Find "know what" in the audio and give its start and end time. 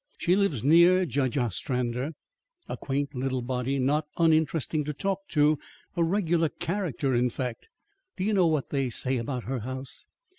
8.33-8.71